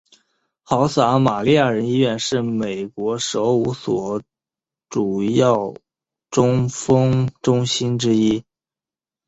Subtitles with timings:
[0.63, 4.23] 好撒玛利亚人医院是美国首五所
[4.89, 5.75] 主要
[6.31, 8.43] 中风中心之一。